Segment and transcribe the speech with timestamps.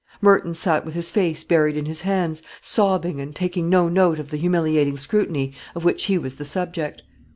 [0.19, 4.31] Merton sate with his face buried in his hands, sobbing, and taking no note of
[4.31, 7.03] the humiliating scrutiny of which he was the subject.